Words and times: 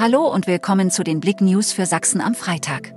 Hallo 0.00 0.28
und 0.32 0.46
willkommen 0.46 0.92
zu 0.92 1.02
den 1.02 1.18
Blick 1.18 1.40
News 1.40 1.72
für 1.72 1.84
Sachsen 1.84 2.20
am 2.20 2.36
Freitag. 2.36 2.94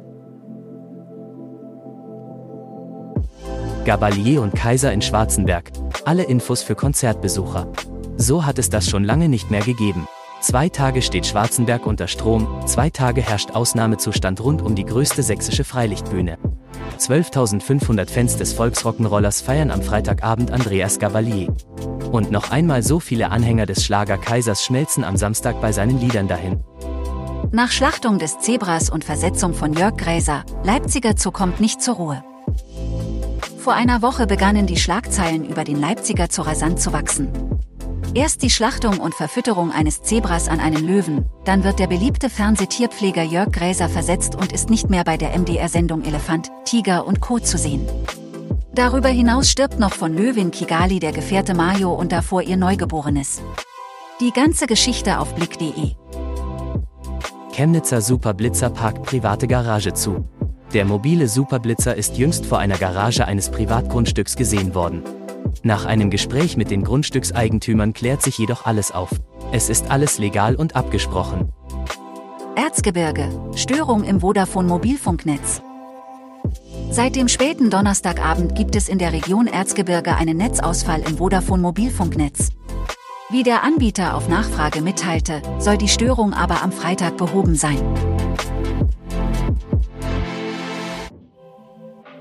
Gabalier 3.85 4.43
und 4.43 4.53
Kaiser 4.53 4.93
in 4.93 5.01
Schwarzenberg. 5.01 5.71
Alle 6.05 6.21
Infos 6.21 6.61
für 6.61 6.75
Konzertbesucher. 6.75 7.71
So 8.17 8.45
hat 8.45 8.59
es 8.59 8.69
das 8.69 8.87
schon 8.87 9.03
lange 9.03 9.29
nicht 9.29 9.49
mehr 9.49 9.63
gegeben. 9.63 10.07
Zwei 10.41 10.69
Tage 10.69 11.01
steht 11.01 11.25
Schwarzenberg 11.25 11.87
unter 11.87 12.07
Strom, 12.07 12.47
zwei 12.67 12.91
Tage 12.91 13.23
herrscht 13.23 13.49
Ausnahmezustand 13.49 14.39
rund 14.39 14.61
um 14.61 14.75
die 14.75 14.85
größte 14.85 15.23
sächsische 15.23 15.63
Freilichtbühne. 15.63 16.37
12.500 16.99 18.11
Fans 18.11 18.37
des 18.37 18.53
Volksrockenrollers 18.53 19.41
feiern 19.41 19.71
am 19.71 19.81
Freitagabend 19.81 20.51
Andreas 20.51 20.99
Gabalier. 20.99 21.51
Und 22.11 22.29
noch 22.29 22.51
einmal 22.51 22.83
so 22.83 22.99
viele 22.99 23.31
Anhänger 23.31 23.65
des 23.65 23.83
Schlager 23.83 24.19
Kaisers 24.19 24.63
schmelzen 24.63 25.03
am 25.03 25.17
Samstag 25.17 25.59
bei 25.61 25.71
seinen 25.71 25.99
Liedern 25.99 26.27
dahin. 26.27 26.63
Nach 27.53 27.69
Schlachtung 27.69 28.17
des 28.17 28.39
Zebras 28.39 28.89
und 28.89 29.03
Versetzung 29.03 29.53
von 29.53 29.73
Jörg 29.73 29.97
Gräser, 29.97 30.45
Leipziger 30.63 31.15
Zoo 31.17 31.31
kommt 31.31 31.59
nicht 31.59 31.81
zur 31.81 31.95
Ruhe. 31.95 32.23
Vor 33.57 33.73
einer 33.73 34.01
Woche 34.01 34.25
begannen 34.25 34.67
die 34.67 34.77
Schlagzeilen 34.77 35.43
über 35.43 35.65
den 35.65 35.77
Leipziger 35.77 36.27
Zoo 36.31 36.43
rasant 36.43 36.79
zu 36.79 36.93
wachsen. 36.93 37.27
Erst 38.13 38.41
die 38.41 38.49
Schlachtung 38.49 38.99
und 38.99 39.13
Verfütterung 39.13 39.73
eines 39.73 40.01
Zebras 40.01 40.47
an 40.47 40.61
einen 40.61 40.87
Löwen, 40.87 41.25
dann 41.43 41.65
wird 41.65 41.79
der 41.79 41.87
beliebte 41.87 42.29
Fernsehtierpfleger 42.29 43.23
Jörg 43.23 43.51
Gräser 43.51 43.89
versetzt 43.89 44.35
und 44.35 44.53
ist 44.53 44.69
nicht 44.69 44.89
mehr 44.89 45.03
bei 45.03 45.17
der 45.17 45.37
MDR-Sendung 45.37 46.03
Elefant, 46.03 46.49
Tiger 46.63 47.05
und 47.05 47.19
Co. 47.19 47.39
zu 47.39 47.57
sehen. 47.57 47.85
Darüber 48.73 49.09
hinaus 49.09 49.49
stirbt 49.49 49.77
noch 49.77 49.93
von 49.93 50.15
Löwin 50.15 50.51
Kigali 50.51 50.99
der 50.99 51.11
Gefährte 51.11 51.53
Mayo 51.53 51.93
und 51.93 52.13
davor 52.13 52.43
ihr 52.43 52.55
Neugeborenes. 52.55 53.41
Die 54.21 54.31
ganze 54.31 54.67
Geschichte 54.67 55.19
auf 55.19 55.35
blick.de. 55.35 56.00
Chemnitzer 57.51 58.01
Superblitzer 58.01 58.69
parkt 58.69 59.03
private 59.03 59.45
Garage 59.45 59.93
zu. 59.93 60.23
Der 60.73 60.85
mobile 60.85 61.27
Superblitzer 61.27 61.95
ist 61.95 62.17
jüngst 62.17 62.45
vor 62.45 62.59
einer 62.59 62.77
Garage 62.77 63.27
eines 63.27 63.51
Privatgrundstücks 63.51 64.37
gesehen 64.37 64.73
worden. 64.73 65.03
Nach 65.61 65.85
einem 65.85 66.09
Gespräch 66.09 66.55
mit 66.55 66.71
den 66.71 66.83
Grundstückseigentümern 66.83 67.91
klärt 67.91 68.21
sich 68.21 68.37
jedoch 68.37 68.65
alles 68.65 68.93
auf. 68.93 69.09
Es 69.51 69.69
ist 69.69 69.91
alles 69.91 70.17
legal 70.17 70.55
und 70.55 70.77
abgesprochen. 70.77 71.51
Erzgebirge, 72.55 73.27
Störung 73.55 74.05
im 74.05 74.21
Vodafone 74.21 74.69
Mobilfunknetz. 74.69 75.61
Seit 76.89 77.17
dem 77.17 77.27
späten 77.27 77.69
Donnerstagabend 77.69 78.55
gibt 78.55 78.77
es 78.77 78.87
in 78.87 78.97
der 78.97 79.11
Region 79.11 79.47
Erzgebirge 79.47 80.15
einen 80.15 80.37
Netzausfall 80.37 81.01
im 81.01 81.17
Vodafone 81.17 81.61
Mobilfunknetz. 81.61 82.49
Wie 83.31 83.43
der 83.43 83.63
Anbieter 83.63 84.15
auf 84.15 84.27
Nachfrage 84.27 84.81
mitteilte, 84.81 85.41
soll 85.57 85.77
die 85.77 85.87
Störung 85.87 86.33
aber 86.33 86.61
am 86.61 86.73
Freitag 86.73 87.15
behoben 87.15 87.55
sein. 87.55 87.79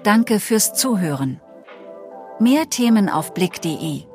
Danke 0.04 0.38
fürs 0.38 0.72
Zuhören. 0.72 1.40
Mehr 2.38 2.70
Themen 2.70 3.08
auf 3.08 3.34
blick.de 3.34 4.09